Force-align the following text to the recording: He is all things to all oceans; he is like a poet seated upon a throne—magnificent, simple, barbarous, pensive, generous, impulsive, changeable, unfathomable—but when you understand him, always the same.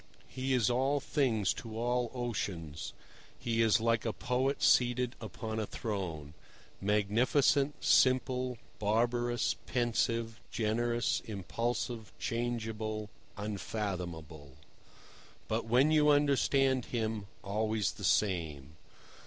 He 0.29 0.53
is 0.55 0.67
all 0.67 0.99
things 0.99 1.53
to 1.53 1.77
all 1.77 2.09
oceans; 2.15 2.91
he 3.37 3.61
is 3.61 3.79
like 3.79 4.03
a 4.03 4.11
poet 4.11 4.63
seated 4.63 5.15
upon 5.21 5.59
a 5.59 5.67
throne—magnificent, 5.67 7.75
simple, 7.85 8.57
barbarous, 8.79 9.57
pensive, 9.67 10.41
generous, 10.49 11.21
impulsive, 11.25 12.11
changeable, 12.17 13.11
unfathomable—but 13.37 15.65
when 15.65 15.91
you 15.91 16.09
understand 16.09 16.85
him, 16.85 17.27
always 17.43 17.91
the 17.91 18.03
same. 18.03 18.77